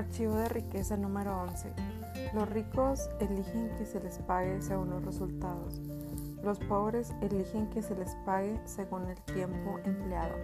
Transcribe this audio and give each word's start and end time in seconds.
Archivo 0.00 0.34
de 0.36 0.48
riqueza 0.48 0.96
número 0.96 1.42
11. 1.42 1.74
Los 2.32 2.48
ricos 2.48 3.10
eligen 3.20 3.68
que 3.76 3.84
se 3.84 4.00
les 4.00 4.16
pague 4.20 4.62
según 4.62 4.88
los 4.88 5.04
resultados. 5.04 5.78
Los 6.42 6.58
pobres 6.58 7.12
eligen 7.20 7.68
que 7.68 7.82
se 7.82 7.94
les 7.94 8.14
pague 8.24 8.58
según 8.64 9.06
el 9.10 9.20
tiempo 9.34 9.78
empleado. 9.84 10.36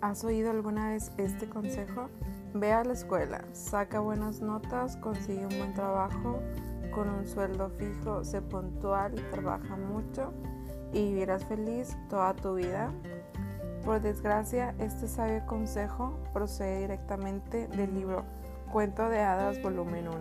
¿Has 0.00 0.24
oído 0.24 0.50
alguna 0.50 0.88
vez 0.88 1.12
este 1.16 1.48
consejo? 1.48 2.08
Ve 2.54 2.72
a 2.72 2.82
la 2.82 2.92
escuela, 2.92 3.44
saca 3.52 4.00
buenas 4.00 4.40
notas, 4.40 4.96
consigue 4.96 5.46
un 5.46 5.56
buen 5.56 5.72
trabajo 5.72 6.40
con 6.92 7.08
un 7.08 7.24
sueldo 7.24 7.70
fijo, 7.70 8.24
sé 8.24 8.42
puntual 8.42 9.14
trabaja 9.30 9.76
mucho 9.76 10.32
y 10.92 11.04
vivirás 11.04 11.44
feliz 11.44 11.96
toda 12.10 12.34
tu 12.34 12.56
vida. 12.56 12.90
Por 13.86 14.00
desgracia, 14.00 14.74
este 14.80 15.06
sabio 15.06 15.46
consejo 15.46 16.18
procede 16.32 16.80
directamente 16.80 17.68
del 17.68 17.94
libro 17.94 18.24
Cuento 18.72 19.08
de 19.08 19.20
Hadas 19.20 19.62
volumen 19.62 20.08
1, 20.08 20.18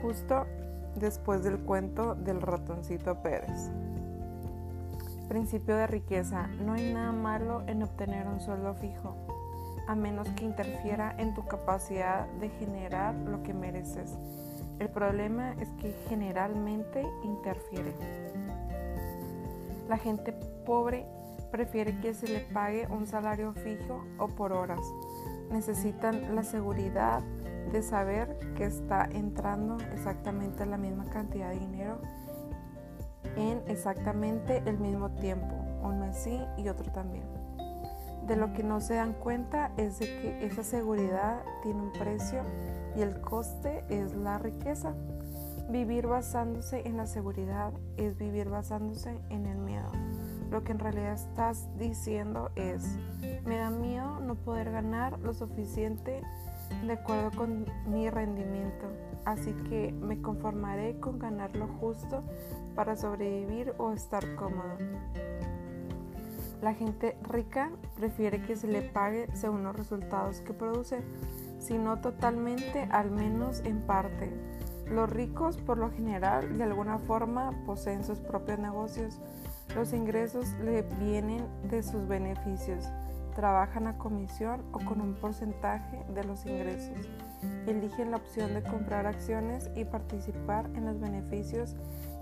justo 0.00 0.46
después 0.94 1.42
del 1.42 1.58
cuento 1.58 2.14
del 2.14 2.42
ratoncito 2.42 3.20
Pérez. 3.22 3.72
Principio 5.28 5.74
de 5.74 5.88
riqueza. 5.88 6.46
No 6.64 6.74
hay 6.74 6.94
nada 6.94 7.10
malo 7.10 7.64
en 7.66 7.82
obtener 7.82 8.28
un 8.28 8.40
sueldo 8.40 8.72
fijo, 8.74 9.16
a 9.88 9.96
menos 9.96 10.28
que 10.28 10.44
interfiera 10.44 11.12
en 11.18 11.34
tu 11.34 11.44
capacidad 11.44 12.28
de 12.38 12.50
generar 12.50 13.16
lo 13.16 13.42
que 13.42 13.52
mereces. 13.52 14.16
El 14.78 14.90
problema 14.90 15.54
es 15.54 15.68
que 15.80 15.92
generalmente 16.08 17.04
interfiere. 17.24 17.92
La 19.88 19.98
gente 19.98 20.32
pobre 20.64 21.04
prefiere 21.50 22.00
que 22.00 22.14
se 22.14 22.28
le 22.28 22.40
pague 22.40 22.86
un 22.88 23.06
salario 23.06 23.52
fijo 23.52 24.04
o 24.18 24.28
por 24.28 24.52
horas. 24.52 24.80
Necesitan 25.50 26.34
la 26.34 26.42
seguridad 26.42 27.22
de 27.72 27.82
saber 27.82 28.38
que 28.56 28.64
está 28.64 29.08
entrando 29.12 29.78
exactamente 29.92 30.66
la 30.66 30.76
misma 30.76 31.04
cantidad 31.10 31.50
de 31.50 31.58
dinero 31.58 32.00
en 33.36 33.62
exactamente 33.68 34.62
el 34.66 34.78
mismo 34.78 35.10
tiempo, 35.10 35.54
un 35.82 36.00
mes 36.00 36.16
sí 36.16 36.40
y 36.56 36.68
otro 36.68 36.90
también. 36.92 37.24
De 38.26 38.36
lo 38.36 38.52
que 38.52 38.62
no 38.62 38.80
se 38.80 38.94
dan 38.94 39.14
cuenta 39.14 39.72
es 39.76 39.98
de 39.98 40.06
que 40.06 40.46
esa 40.46 40.62
seguridad 40.62 41.42
tiene 41.62 41.80
un 41.80 41.92
precio 41.92 42.42
y 42.96 43.02
el 43.02 43.20
coste 43.20 43.84
es 43.88 44.14
la 44.14 44.38
riqueza. 44.38 44.94
Vivir 45.68 46.06
basándose 46.06 46.86
en 46.86 46.96
la 46.96 47.06
seguridad 47.06 47.72
es 47.96 48.16
vivir 48.16 48.48
basándose 48.48 49.20
en 49.30 49.46
el 49.46 49.58
miedo. 49.58 49.90
Lo 50.50 50.64
que 50.64 50.72
en 50.72 50.80
realidad 50.80 51.14
estás 51.14 51.68
diciendo 51.78 52.50
es, 52.56 52.98
me 53.44 53.58
da 53.58 53.70
miedo 53.70 54.18
no 54.20 54.34
poder 54.34 54.72
ganar 54.72 55.18
lo 55.20 55.32
suficiente 55.32 56.22
de 56.84 56.92
acuerdo 56.92 57.30
con 57.36 57.66
mi 57.86 58.10
rendimiento, 58.10 58.86
así 59.24 59.52
que 59.68 59.92
me 59.92 60.20
conformaré 60.20 60.98
con 60.98 61.18
ganar 61.18 61.54
lo 61.56 61.68
justo 61.68 62.24
para 62.74 62.96
sobrevivir 62.96 63.74
o 63.78 63.92
estar 63.92 64.34
cómodo. 64.34 64.76
La 66.62 66.74
gente 66.74 67.16
rica 67.22 67.70
prefiere 67.96 68.42
que 68.42 68.56
se 68.56 68.66
le 68.66 68.82
pague 68.82 69.28
según 69.34 69.62
los 69.62 69.74
resultados 69.74 70.40
que 70.40 70.52
produce, 70.52 71.00
si 71.58 71.78
no 71.78 72.00
totalmente, 72.00 72.88
al 72.90 73.10
menos 73.10 73.60
en 73.60 73.80
parte. 73.80 74.30
Los 74.86 75.08
ricos, 75.08 75.56
por 75.56 75.78
lo 75.78 75.90
general, 75.90 76.58
de 76.58 76.64
alguna 76.64 76.98
forma 76.98 77.52
poseen 77.64 78.04
sus 78.04 78.18
propios 78.18 78.58
negocios, 78.58 79.20
los 79.74 79.92
ingresos 79.92 80.46
le 80.64 80.82
vienen 80.82 81.46
de 81.68 81.82
sus 81.82 82.06
beneficios. 82.06 82.84
Trabajan 83.34 83.86
a 83.86 83.96
comisión 83.96 84.62
o 84.72 84.78
con 84.78 85.00
un 85.00 85.14
porcentaje 85.14 86.04
de 86.14 86.24
los 86.24 86.44
ingresos. 86.46 87.08
Eligen 87.66 88.10
la 88.10 88.16
opción 88.16 88.54
de 88.54 88.62
comprar 88.62 89.06
acciones 89.06 89.70
y 89.76 89.84
participar 89.84 90.66
en 90.74 90.86
los 90.86 90.98
beneficios 91.00 91.76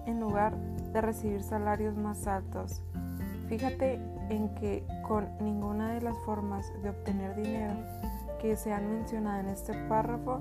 en 0.06 0.21
lugar 0.21 0.56
de 0.56 1.00
recibir 1.00 1.43
salarios 1.43 1.97
más 1.97 2.27
altos. 2.27 2.83
Fíjate 3.49 4.00
en 4.28 4.55
que 4.55 4.84
con 5.06 5.27
ninguna 5.41 5.94
de 5.94 6.03
las 6.03 6.17
formas 6.19 6.71
de 6.83 6.91
obtener 6.91 7.34
dinero 7.34 7.75
que 8.41 8.56
se 8.56 8.73
han 8.73 8.91
mencionado 8.91 9.41
en 9.41 9.49
este 9.49 9.73
párrafo 9.89 10.41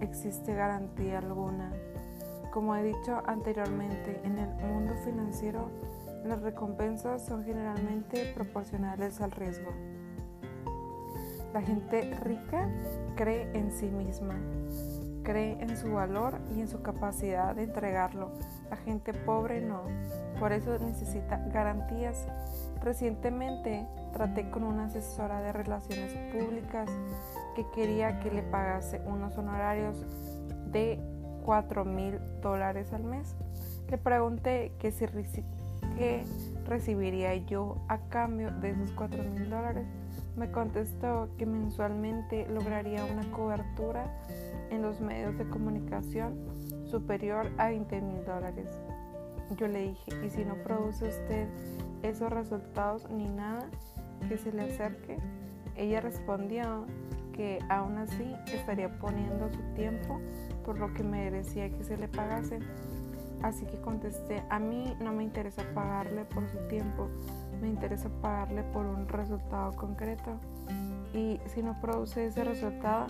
existe 0.00 0.54
garantía 0.54 1.18
alguna. 1.18 1.72
Como 2.52 2.74
he 2.74 2.82
dicho 2.82 3.22
anteriormente, 3.26 4.20
en 4.24 4.38
el 4.38 4.48
mundo 4.66 4.94
financiero 5.04 5.70
las 6.24 6.42
recompensas 6.42 7.24
son 7.24 7.44
generalmente 7.44 8.32
proporcionales 8.34 9.20
al 9.20 9.30
riesgo. 9.30 9.70
La 11.52 11.62
gente 11.62 12.14
rica 12.22 12.68
cree 13.14 13.50
en 13.54 13.72
sí 13.72 13.86
misma, 13.86 14.34
cree 15.22 15.56
en 15.60 15.76
su 15.76 15.92
valor 15.92 16.38
y 16.54 16.60
en 16.60 16.68
su 16.68 16.82
capacidad 16.82 17.54
de 17.54 17.64
entregarlo. 17.64 18.32
La 18.68 18.76
gente 18.76 19.14
pobre 19.14 19.60
no, 19.60 19.82
por 20.38 20.52
eso 20.52 20.78
necesita 20.78 21.38
garantías. 21.52 22.26
Recientemente 22.82 23.86
traté 24.12 24.50
con 24.50 24.64
una 24.64 24.84
asesora 24.84 25.40
de 25.40 25.52
relaciones 25.52 26.12
públicas 26.32 26.90
que 27.54 27.66
quería 27.74 28.20
que 28.20 28.30
le 28.30 28.42
pagase 28.42 29.00
unos 29.06 29.38
honorarios 29.38 30.04
de 30.70 31.00
4 31.44 31.84
mil 31.84 32.18
dólares 32.42 32.92
al 32.92 33.04
mes. 33.04 33.34
Le 33.88 33.98
pregunté 33.98 34.72
que 34.78 34.90
si 34.90 35.06
¿qué 35.96 36.22
recibiría 36.66 37.34
yo 37.34 37.76
a 37.88 37.98
cambio 38.08 38.50
de 38.50 38.70
esos 38.70 38.92
4 38.92 39.24
mil 39.24 39.50
dólares? 39.50 39.86
Me 40.36 40.50
contestó 40.50 41.30
que 41.38 41.46
mensualmente 41.46 42.46
lograría 42.48 43.04
una 43.04 43.30
cobertura 43.30 44.14
en 44.70 44.82
los 44.82 45.00
medios 45.00 45.36
de 45.38 45.48
comunicación 45.48 46.34
superior 46.84 47.50
a 47.56 47.68
20 47.68 48.00
mil 48.02 48.24
dólares. 48.24 48.70
Yo 49.56 49.68
le 49.68 49.88
dije, 49.88 50.26
¿y 50.26 50.30
si 50.30 50.44
no 50.44 50.54
produce 50.56 51.08
usted 51.08 51.48
esos 52.02 52.30
resultados 52.30 53.08
ni 53.10 53.28
nada 53.28 53.66
que 54.28 54.36
se 54.36 54.52
le 54.52 54.62
acerque? 54.62 55.18
Ella 55.76 56.00
respondió 56.00 56.86
que 57.32 57.58
aún 57.68 57.98
así 57.98 58.34
estaría 58.52 58.98
poniendo 58.98 59.48
su 59.50 59.60
tiempo 59.74 60.20
por 60.64 60.78
lo 60.78 60.92
que 60.94 61.02
merecía 61.02 61.70
que 61.70 61.84
se 61.84 61.96
le 61.96 62.08
pagase. 62.08 62.58
Así 63.42 63.66
que 63.66 63.80
contesté, 63.80 64.42
a 64.50 64.58
mí 64.58 64.96
no 65.00 65.12
me 65.12 65.22
interesa 65.22 65.62
pagarle 65.74 66.24
por 66.24 66.48
su 66.48 66.58
tiempo, 66.68 67.08
me 67.60 67.68
interesa 67.68 68.08
pagarle 68.20 68.62
por 68.62 68.86
un 68.86 69.08
resultado 69.08 69.74
concreto. 69.76 70.38
Y 71.14 71.40
si 71.46 71.62
no 71.62 71.80
produce 71.80 72.26
ese 72.26 72.44
resultado, 72.44 73.06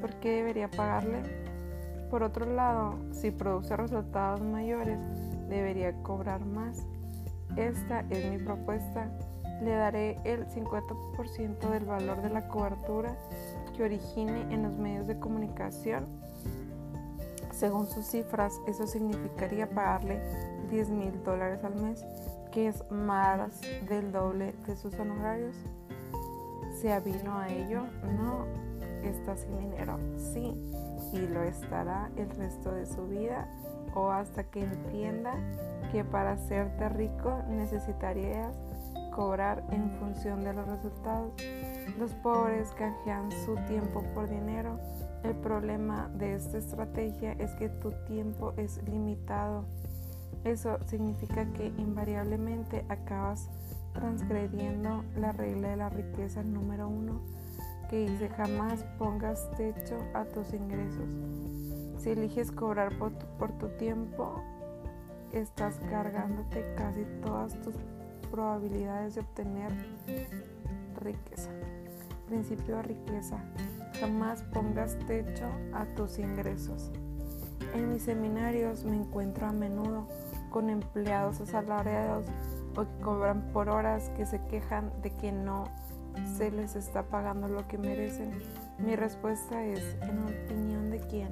¿por 0.00 0.14
qué 0.20 0.36
debería 0.36 0.68
pagarle? 0.68 1.22
Por 2.10 2.22
otro 2.22 2.46
lado, 2.46 2.94
si 3.12 3.30
produce 3.30 3.76
resultados 3.76 4.40
mayores, 4.40 4.98
debería 5.48 5.92
cobrar 6.02 6.44
más. 6.44 6.86
Esta 7.56 8.00
es 8.10 8.30
mi 8.30 8.38
propuesta. 8.38 9.10
Le 9.62 9.72
daré 9.72 10.18
el 10.24 10.46
50% 10.46 11.70
del 11.70 11.84
valor 11.84 12.22
de 12.22 12.30
la 12.30 12.48
cobertura 12.48 13.16
que 13.76 13.84
origine 13.84 14.42
en 14.52 14.62
los 14.62 14.72
medios 14.72 15.06
de 15.06 15.18
comunicación 15.18 16.19
según 17.60 17.86
sus 17.86 18.06
cifras, 18.06 18.58
eso 18.66 18.86
significaría 18.86 19.68
pagarle 19.68 20.18
10 20.70 20.88
mil 20.88 21.22
dólares 21.22 21.62
al 21.62 21.74
mes, 21.74 22.02
que 22.52 22.68
es 22.68 22.82
más 22.90 23.60
del 23.86 24.12
doble 24.12 24.54
de 24.66 24.76
sus 24.76 24.98
honorarios. 24.98 25.54
¿Se 26.80 26.90
avino 26.90 27.38
a 27.38 27.50
ello? 27.50 27.82
No, 28.16 28.46
está 29.02 29.36
sin 29.36 29.58
dinero, 29.58 29.98
sí, 30.16 30.54
y 31.12 31.18
lo 31.18 31.42
estará 31.42 32.10
el 32.16 32.30
resto 32.30 32.72
de 32.72 32.86
su 32.86 33.06
vida 33.08 33.46
o 33.94 34.10
hasta 34.10 34.44
que 34.44 34.62
entienda 34.62 35.34
que 35.92 36.02
para 36.02 36.32
hacerte 36.32 36.88
rico 36.88 37.42
necesitarías 37.50 38.56
cobrar 39.14 39.64
en 39.70 39.90
función 39.98 40.44
de 40.44 40.54
los 40.54 40.66
resultados. 40.66 41.34
Los 41.98 42.14
pobres 42.14 42.70
canjean 42.78 43.30
su 43.44 43.54
tiempo 43.66 44.02
por 44.14 44.30
dinero 44.30 44.78
el 45.22 45.34
problema 45.36 46.08
de 46.14 46.34
esta 46.34 46.58
estrategia 46.58 47.32
es 47.32 47.52
que 47.54 47.68
tu 47.68 47.92
tiempo 48.06 48.54
es 48.56 48.82
limitado. 48.84 49.64
Eso 50.44 50.78
significa 50.86 51.44
que 51.52 51.66
invariablemente 51.66 52.84
acabas 52.88 53.50
transgrediendo 53.92 55.04
la 55.16 55.32
regla 55.32 55.68
de 55.68 55.76
la 55.76 55.88
riqueza 55.90 56.42
número 56.42 56.88
uno, 56.88 57.20
que 57.88 58.08
dice 58.08 58.28
jamás 58.30 58.84
pongas 58.98 59.50
techo 59.56 59.98
a 60.14 60.24
tus 60.24 60.54
ingresos. 60.54 61.08
Si 61.98 62.10
eliges 62.10 62.50
cobrar 62.50 62.96
por 62.98 63.52
tu, 63.58 63.68
tiempo, 63.76 64.42
estás 65.32 65.78
cargándote 65.90 66.64
casi 66.74 67.04
todas 67.22 67.60
tus 67.60 67.74
probabilidades 68.30 69.16
de 69.16 69.20
obtener 69.20 69.70
riqueza. 70.98 71.50
Principio 72.26 72.76
de 72.76 72.82
riqueza. 72.82 73.44
Jamás 74.00 74.42
pongas 74.54 74.98
techo 75.06 75.44
a 75.74 75.84
tus 75.94 76.18
ingresos. 76.18 76.90
En 77.74 77.92
mis 77.92 78.02
seminarios 78.02 78.82
me 78.84 78.96
encuentro 78.96 79.46
a 79.46 79.52
menudo 79.52 80.08
con 80.48 80.70
empleados 80.70 81.40
asalariados 81.42 82.24
o 82.76 82.82
que 82.82 83.04
cobran 83.04 83.42
por 83.52 83.68
horas 83.68 84.10
que 84.16 84.24
se 84.24 84.40
quejan 84.46 84.90
de 85.02 85.10
que 85.10 85.32
no 85.32 85.64
se 86.36 86.50
les 86.50 86.76
está 86.76 87.02
pagando 87.02 87.46
lo 87.48 87.68
que 87.68 87.76
merecen? 87.76 88.30
Mi 88.78 88.96
respuesta 88.96 89.62
es, 89.64 89.96
en 90.00 90.18
opinión 90.24 90.90
de 90.90 91.00
quién. 91.00 91.28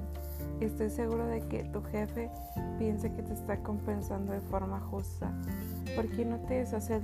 Estoy 0.59 0.91
seguro 0.91 1.25
de 1.25 1.41
que 1.47 1.63
tu 1.65 1.81
jefe 1.81 2.29
piense 2.77 3.11
que 3.11 3.23
te 3.23 3.33
está 3.33 3.57
compensando 3.63 4.31
de 4.31 4.41
forma 4.41 4.79
justa. 4.79 5.31
¿Por 5.95 6.07
qué 6.09 6.23
no 6.23 6.37
te 6.41 6.59
deshaces 6.59 7.01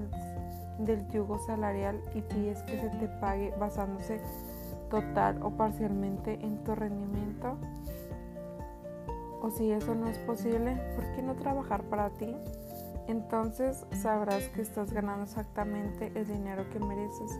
del 0.77 1.07
yugo 1.09 1.39
salarial 1.39 1.99
y 2.13 2.21
pides 2.21 2.61
que 2.63 2.79
se 2.79 2.89
te 2.89 3.07
pague 3.19 3.53
basándose 3.59 4.21
total 4.89 5.41
o 5.43 5.51
parcialmente 5.51 6.39
en 6.41 6.63
tu 6.63 6.75
rendimiento? 6.75 7.57
O 9.41 9.49
si 9.51 9.71
eso 9.71 9.93
no 9.93 10.07
es 10.07 10.17
posible, 10.19 10.75
¿por 10.95 11.05
qué 11.15 11.21
no 11.21 11.35
trabajar 11.35 11.83
para 11.83 12.09
ti? 12.11 12.35
Entonces 13.07 13.85
sabrás 14.01 14.49
que 14.49 14.61
estás 14.61 14.91
ganando 14.91 15.23
exactamente 15.23 16.11
el 16.15 16.25
dinero 16.25 16.67
que 16.71 16.79
mereces. 16.79 17.39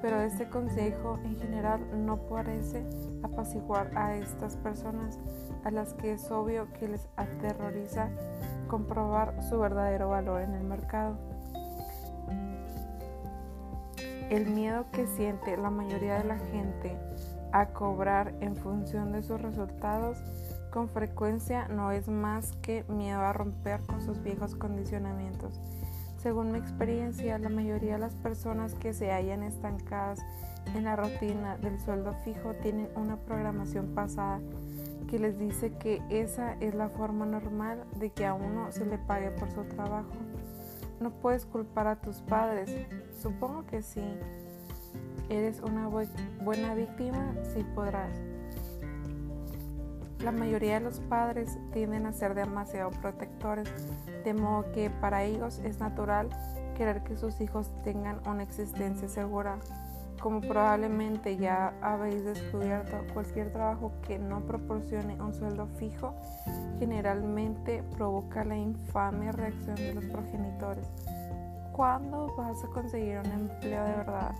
Pero 0.00 0.20
este 0.20 0.48
consejo 0.48 1.18
en 1.24 1.36
general 1.36 2.06
no 2.06 2.16
parece 2.16 2.86
apaciguar 3.22 3.90
a 3.96 4.16
estas 4.16 4.56
personas 4.56 5.18
a 5.64 5.70
las 5.70 5.94
que 5.94 6.12
es 6.12 6.30
obvio 6.30 6.72
que 6.74 6.88
les 6.88 7.08
aterroriza 7.16 8.08
comprobar 8.68 9.42
su 9.42 9.58
verdadero 9.58 10.08
valor 10.08 10.42
en 10.42 10.54
el 10.54 10.64
mercado. 10.64 11.35
El 14.30 14.46
miedo 14.46 14.86
que 14.90 15.06
siente 15.06 15.56
la 15.56 15.70
mayoría 15.70 16.18
de 16.18 16.24
la 16.24 16.38
gente 16.38 16.96
a 17.52 17.66
cobrar 17.66 18.34
en 18.40 18.56
función 18.56 19.12
de 19.12 19.22
sus 19.22 19.40
resultados 19.40 20.18
con 20.70 20.88
frecuencia 20.88 21.68
no 21.68 21.92
es 21.92 22.08
más 22.08 22.52
que 22.60 22.84
miedo 22.88 23.20
a 23.20 23.32
romper 23.32 23.80
con 23.82 24.02
sus 24.02 24.22
viejos 24.22 24.56
condicionamientos. 24.56 25.60
Según 26.18 26.50
mi 26.50 26.58
experiencia, 26.58 27.38
la 27.38 27.48
mayoría 27.48 27.94
de 27.94 28.00
las 28.00 28.14
personas 28.14 28.74
que 28.74 28.92
se 28.92 29.12
hallan 29.12 29.44
estancadas 29.44 30.20
en 30.74 30.84
la 30.84 30.96
rutina 30.96 31.56
del 31.58 31.78
sueldo 31.78 32.12
fijo 32.24 32.52
tienen 32.54 32.88
una 32.96 33.16
programación 33.16 33.94
pasada 33.94 34.40
que 35.08 35.20
les 35.20 35.38
dice 35.38 35.72
que 35.78 36.02
esa 36.10 36.54
es 36.54 36.74
la 36.74 36.88
forma 36.88 37.26
normal 37.26 37.84
de 37.94 38.10
que 38.10 38.26
a 38.26 38.34
uno 38.34 38.72
se 38.72 38.84
le 38.84 38.98
pague 38.98 39.30
por 39.30 39.52
su 39.52 39.62
trabajo. 39.64 40.10
No 41.00 41.10
puedes 41.10 41.46
culpar 41.46 41.86
a 41.86 42.00
tus 42.00 42.16
padres. 42.22 42.70
Supongo 43.20 43.66
que 43.66 43.82
sí. 43.82 44.02
Eres 45.28 45.60
una 45.60 45.88
buena 45.88 46.74
víctima, 46.74 47.34
sí 47.54 47.64
podrás. 47.74 48.16
La 50.20 50.32
mayoría 50.32 50.74
de 50.74 50.80
los 50.80 51.00
padres 51.00 51.58
tienden 51.72 52.06
a 52.06 52.12
ser 52.12 52.34
demasiado 52.34 52.90
protectores, 52.90 53.68
de 54.24 54.34
modo 54.34 54.72
que 54.72 54.88
para 54.88 55.24
ellos 55.24 55.58
es 55.58 55.78
natural 55.78 56.30
querer 56.76 57.02
que 57.02 57.16
sus 57.16 57.40
hijos 57.40 57.70
tengan 57.82 58.20
una 58.26 58.42
existencia 58.42 59.08
segura. 59.08 59.58
Como 60.20 60.40
probablemente 60.40 61.36
ya 61.36 61.74
habéis 61.82 62.24
descubierto, 62.24 62.96
cualquier 63.12 63.52
trabajo 63.52 63.92
que 64.06 64.18
no 64.18 64.40
proporcione 64.40 65.20
un 65.20 65.34
sueldo 65.34 65.66
fijo 65.78 66.14
generalmente 66.78 67.82
provoca 67.96 68.44
la 68.44 68.56
infame 68.56 69.30
reacción 69.32 69.76
de 69.76 69.94
los 69.94 70.04
progenitores. 70.06 70.86
¿Cuándo 71.72 72.34
vas 72.36 72.64
a 72.64 72.68
conseguir 72.68 73.18
un 73.18 73.26
empleo 73.26 73.84
de 73.84 73.92
verdad? 73.92 74.34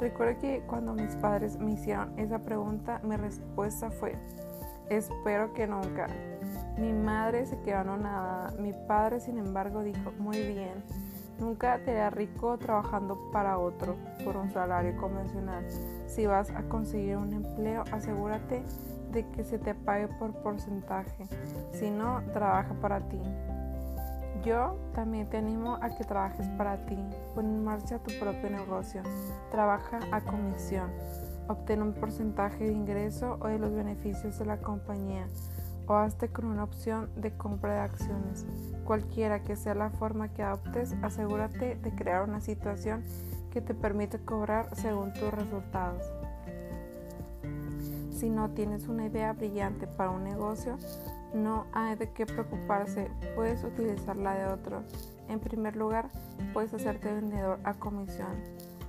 Recuerdo 0.00 0.38
que 0.40 0.62
cuando 0.66 0.92
mis 0.92 1.14
padres 1.16 1.58
me 1.58 1.72
hicieron 1.72 2.18
esa 2.18 2.38
pregunta, 2.38 3.00
mi 3.02 3.16
respuesta 3.16 3.90
fue, 3.90 4.16
espero 4.90 5.54
que 5.54 5.66
nunca. 5.66 6.08
Mi 6.76 6.92
madre 6.92 7.46
se 7.46 7.58
quedó 7.60 7.78
anonada, 7.78 8.52
mi 8.58 8.72
padre 8.86 9.20
sin 9.20 9.38
embargo 9.38 9.82
dijo, 9.82 10.12
muy 10.18 10.42
bien, 10.42 10.84
Nunca 11.38 11.78
te 11.84 11.90
harás 11.90 12.14
rico 12.14 12.56
trabajando 12.58 13.30
para 13.32 13.58
otro 13.58 13.96
por 14.24 14.36
un 14.36 14.50
salario 14.52 14.96
convencional. 14.96 15.64
Si 16.06 16.26
vas 16.26 16.50
a 16.50 16.62
conseguir 16.68 17.16
un 17.16 17.32
empleo, 17.32 17.82
asegúrate 17.90 18.62
de 19.10 19.28
que 19.30 19.44
se 19.44 19.58
te 19.58 19.74
pague 19.74 20.08
por 20.08 20.32
porcentaje. 20.42 21.24
Si 21.72 21.90
no, 21.90 22.22
trabaja 22.32 22.74
para 22.74 23.00
ti. 23.08 23.20
Yo 24.44 24.76
también 24.94 25.28
te 25.28 25.38
animo 25.38 25.78
a 25.80 25.96
que 25.96 26.04
trabajes 26.04 26.46
para 26.50 26.84
ti. 26.86 26.98
Pon 27.34 27.46
en 27.46 27.64
marcha 27.64 27.98
tu 27.98 28.12
propio 28.20 28.50
negocio. 28.50 29.02
Trabaja 29.50 30.00
a 30.12 30.20
comisión. 30.20 30.90
Obtén 31.48 31.82
un 31.82 31.92
porcentaje 31.94 32.64
de 32.64 32.72
ingreso 32.72 33.38
o 33.40 33.48
de 33.48 33.58
los 33.58 33.72
beneficios 33.72 34.38
de 34.38 34.46
la 34.46 34.58
compañía 34.58 35.26
o 35.86 35.94
hazte 35.94 36.28
con 36.28 36.46
una 36.46 36.64
opción 36.64 37.10
de 37.16 37.32
compra 37.36 37.74
de 37.74 37.80
acciones. 37.80 38.46
Cualquiera 38.84 39.42
que 39.42 39.56
sea 39.56 39.74
la 39.74 39.90
forma 39.90 40.28
que 40.28 40.42
adoptes, 40.42 40.94
asegúrate 41.02 41.76
de 41.76 41.94
crear 41.94 42.22
una 42.28 42.40
situación 42.40 43.02
que 43.50 43.60
te 43.60 43.74
permite 43.74 44.18
cobrar 44.18 44.74
según 44.74 45.12
tus 45.12 45.32
resultados. 45.32 46.02
Si 48.10 48.30
no 48.30 48.50
tienes 48.50 48.88
una 48.88 49.06
idea 49.06 49.32
brillante 49.32 49.86
para 49.86 50.10
un 50.10 50.24
negocio, 50.24 50.78
no 51.34 51.66
hay 51.72 51.96
de 51.96 52.10
qué 52.10 52.26
preocuparse, 52.26 53.10
puedes 53.34 53.64
utilizar 53.64 54.16
la 54.16 54.34
de 54.34 54.46
otro. 54.46 54.82
En 55.28 55.40
primer 55.40 55.76
lugar, 55.76 56.08
puedes 56.52 56.72
hacerte 56.72 57.12
vendedor 57.12 57.58
a 57.64 57.74
comisión. 57.74 58.36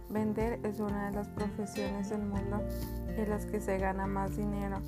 Vender 0.09 0.59
es 0.63 0.79
una 0.79 1.09
de 1.09 1.15
las 1.15 1.27
profesiones 1.29 2.09
del 2.09 2.21
mundo 2.21 2.61
en 3.17 3.29
las 3.29 3.45
que 3.45 3.59
se 3.59 3.77
gana 3.79 4.05
más 4.05 4.37
dinero 4.37 4.79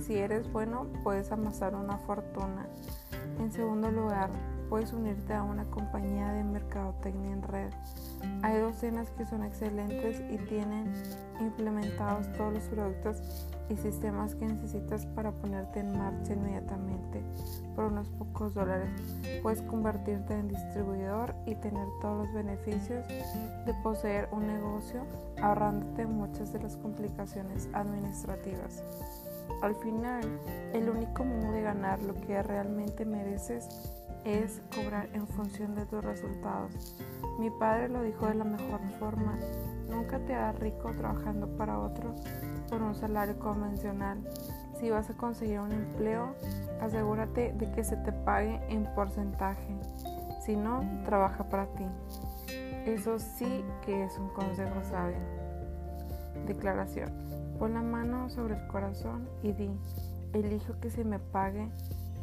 si, 0.00 0.16
eres 0.16 0.50
bueno, 0.52 0.86
puedes 1.04 1.30
amasar 1.32 1.74
una 1.74 1.98
fortuna. 1.98 2.66
En 3.38 3.52
segundo 3.52 3.90
lugar, 3.90 4.30
puedes 4.70 4.92
unirte 4.92 5.34
a 5.34 5.42
una 5.42 5.64
compañía 5.64 6.32
de 6.32 6.44
mercadotecnia 6.44 7.32
en 7.32 7.42
red. 7.42 7.70
Hay 8.42 8.58
docenas 8.58 9.10
que 9.10 9.26
son 9.26 9.44
excelentes 9.44 10.22
y 10.30 10.38
tienen 10.46 10.90
implementados 11.40 12.32
todos 12.38 12.54
los 12.54 12.62
productos 12.64 13.50
y 13.70 13.76
sistemas 13.76 14.34
que 14.34 14.46
necesitas 14.46 15.06
para 15.06 15.30
ponerte 15.32 15.80
en 15.80 15.96
marcha 15.96 16.32
inmediatamente 16.32 17.22
por 17.76 17.86
unos 17.86 18.08
pocos 18.10 18.54
dólares. 18.54 18.90
Puedes 19.42 19.62
convertirte 19.62 20.34
en 20.34 20.48
distribuidor 20.48 21.34
y 21.46 21.54
tener 21.54 21.86
todos 22.00 22.26
los 22.26 22.34
beneficios 22.34 23.06
de 23.08 23.74
poseer 23.82 24.28
un 24.32 24.46
negocio 24.46 25.02
ahorrándote 25.40 26.06
muchas 26.06 26.52
de 26.52 26.60
las 26.60 26.76
complicaciones 26.76 27.68
administrativas. 27.72 28.82
Al 29.62 29.74
final, 29.76 30.22
el 30.72 30.88
único 30.88 31.24
modo 31.24 31.52
de 31.52 31.62
ganar 31.62 32.02
lo 32.02 32.14
que 32.14 32.42
realmente 32.42 33.04
mereces 33.04 33.68
es 34.24 34.60
cobrar 34.74 35.08
en 35.12 35.26
función 35.26 35.74
de 35.74 35.86
tus 35.86 36.04
resultados. 36.04 36.96
Mi 37.38 37.50
padre 37.50 37.88
lo 37.88 38.02
dijo 38.02 38.26
de 38.26 38.34
la 38.34 38.44
mejor 38.44 38.80
forma. 38.98 39.38
Nunca 39.88 40.18
te 40.20 40.34
harás 40.34 40.58
rico 40.58 40.92
trabajando 40.96 41.48
para 41.56 41.78
otro 41.78 42.14
por 42.70 42.80
un 42.80 42.94
salario 42.94 43.38
convencional. 43.38 44.18
Si 44.78 44.88
vas 44.88 45.10
a 45.10 45.14
conseguir 45.14 45.60
un 45.60 45.72
empleo, 45.72 46.34
asegúrate 46.80 47.52
de 47.52 47.70
que 47.72 47.84
se 47.84 47.96
te 47.96 48.12
pague 48.12 48.60
en 48.68 48.86
porcentaje. 48.94 49.76
Si 50.46 50.56
no, 50.56 50.80
trabaja 51.04 51.44
para 51.44 51.66
ti. 51.66 51.84
Eso 52.86 53.18
sí 53.18 53.62
que 53.84 54.04
es 54.04 54.16
un 54.16 54.28
consejo 54.28 54.82
sabio. 54.88 55.18
Declaración. 56.46 57.12
Pon 57.58 57.74
la 57.74 57.82
mano 57.82 58.30
sobre 58.30 58.54
el 58.54 58.66
corazón 58.68 59.28
y 59.42 59.52
di, 59.52 59.70
elijo 60.32 60.80
que 60.80 60.88
se 60.88 61.04
me 61.04 61.18
pague 61.18 61.68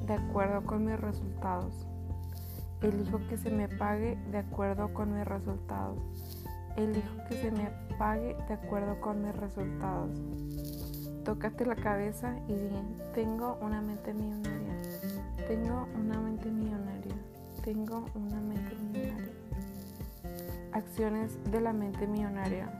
de 0.08 0.13
acuerdo 0.13 0.63
con 0.63 0.86
mis 0.86 1.00
resultados. 1.00 1.88
Elijo 2.82 3.20
que 3.30 3.38
se 3.38 3.51
me 3.51 3.68
pague 3.68 4.18
de 4.32 4.39
acuerdo 4.39 4.94
con 4.94 5.13
mis 5.13 5.25
resultados. 5.25 6.00
Elijo 6.77 7.17
que 7.27 7.36
se 7.41 7.51
me 7.51 7.69
pague 7.98 8.38
de 8.48 8.53
acuerdo 8.53 9.01
con 9.01 9.22
mis 9.22 9.36
resultados. 9.36 10.10
Tócate 11.25 11.65
la 11.65 11.75
cabeza 11.75 12.34
y 12.48 12.53
di, 12.53 12.69
tengo 13.13 13.57
una 13.62 13.81
mente 13.81 14.13
millonaria. 14.13 14.81
Tengo 15.48 15.88
una 15.96 16.22
mente 16.22 16.50
millonaria. 16.50 17.15
Tengo 17.65 18.05
una 18.15 18.39
mente 18.39 18.75
millonaria. 18.75 19.34
Acciones 20.72 21.38
de 21.51 21.60
la 21.60 21.74
mente 21.74 22.07
millonaria. 22.07 22.72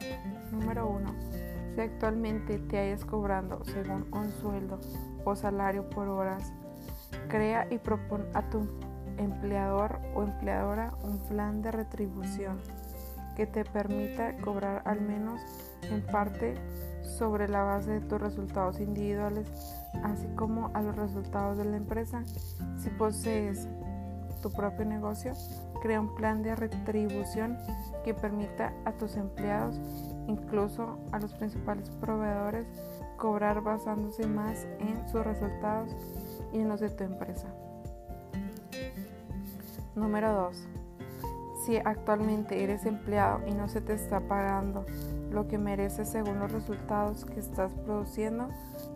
Número 0.52 0.88
1 0.88 1.48
si 1.78 1.82
actualmente 1.82 2.58
te 2.58 2.80
hayas 2.80 3.06
cobrando 3.06 3.64
según 3.66 4.08
un 4.12 4.32
sueldo 4.42 4.80
o 5.26 5.36
salario 5.36 5.88
por 5.92 6.08
horas, 6.08 6.52
crea 7.28 7.68
y 7.70 7.78
propon 7.78 8.26
a 8.34 8.50
tu 8.50 8.68
empleador 9.20 10.00
o 10.16 10.24
empleadora 10.24 10.96
un 11.04 11.20
plan 11.20 11.62
de 11.62 11.70
retribución 11.70 12.58
que 13.38 13.46
te 13.46 13.64
permita 13.64 14.36
cobrar 14.38 14.82
al 14.86 15.00
menos 15.00 15.40
en 15.84 16.02
parte 16.02 16.56
sobre 17.04 17.48
la 17.48 17.62
base 17.62 17.92
de 17.92 18.02
tus 18.02 18.20
resultados 18.20 18.80
individuales, 18.80 19.48
así 20.04 20.26
como 20.36 20.72
a 20.74 20.82
los 20.82 20.96
resultados 20.96 21.60
de 21.60 21.66
la 21.66 21.78
empresa. 21.78 22.24
Si 22.80 22.90
posees 22.90 23.68
tu 24.42 24.52
propio 24.52 24.86
negocio, 24.86 25.34
crea 25.84 26.02
un 26.02 26.16
plan 26.16 26.42
de 26.42 26.56
retribución 26.56 27.60
que 28.04 28.16
permita 28.16 28.74
a 28.86 28.94
tus 28.94 29.16
empleados 29.16 29.80
incluso 30.28 30.98
a 31.12 31.20
los 31.20 31.32
principales 31.36 31.92
proveedores, 31.92 32.66
cobrar 33.18 33.62
basándose 33.62 34.26
más 34.26 34.66
en 34.80 35.08
sus 35.08 35.24
resultados 35.24 35.96
y 36.52 36.60
en 36.60 36.70
los 36.70 36.80
de 36.80 36.90
tu 36.90 37.04
empresa. 37.04 37.48
Número 39.96 40.34
2. 40.34 40.77
Si 41.68 41.76
actualmente 41.76 42.64
eres 42.64 42.86
empleado 42.86 43.46
y 43.46 43.52
no 43.52 43.68
se 43.68 43.82
te 43.82 43.94
está 43.94 44.22
pagando 44.22 44.86
lo 45.30 45.50
que 45.50 45.58
mereces 45.58 46.08
según 46.08 46.40
los 46.40 46.50
resultados 46.50 47.26
que 47.26 47.42
estás 47.42 47.74
produciendo, 47.74 48.48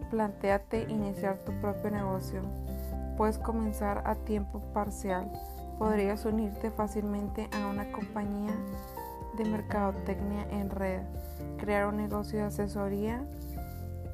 planteate 0.09 0.83
iniciar 0.87 1.37
tu 1.39 1.51
propio 1.59 1.91
negocio. 1.91 2.39
Puedes 3.17 3.37
comenzar 3.39 4.03
a 4.05 4.15
tiempo 4.15 4.61
parcial. 4.73 5.29
Podrías 5.79 6.23
unirte 6.23 6.71
fácilmente 6.71 7.49
a 7.51 7.67
una 7.67 7.91
compañía 7.91 8.55
de 9.35 9.43
mercadotecnia 9.43 10.47
en 10.51 10.69
red, 10.69 11.01
crear 11.57 11.87
un 11.87 11.97
negocio 11.97 12.39
de 12.39 12.45
asesoría 12.45 13.21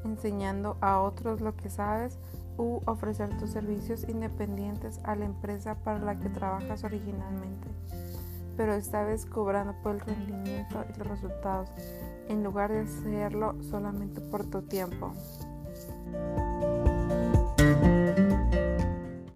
enseñando 0.04 0.78
a 0.80 1.00
otros 1.00 1.40
lo 1.40 1.54
que 1.54 1.70
sabes 1.70 2.18
u 2.56 2.80
ofrecer 2.86 3.38
tus 3.38 3.50
servicios 3.50 4.04
independientes 4.08 4.98
a 5.04 5.14
la 5.14 5.26
empresa 5.26 5.76
para 5.76 6.00
la 6.00 6.18
que 6.18 6.28
trabajas 6.28 6.82
originalmente, 6.82 7.68
pero 8.58 8.74
esta 8.74 9.04
vez 9.04 9.24
cobrando 9.24 9.72
por 9.82 9.94
el 9.94 10.00
rendimiento 10.00 10.84
y 10.92 10.98
los 10.98 11.06
resultados, 11.06 11.70
en 12.28 12.42
lugar 12.42 12.72
de 12.72 12.80
hacerlo 12.80 13.54
solamente 13.62 14.20
por 14.20 14.44
tu 14.50 14.62
tiempo. 14.62 15.14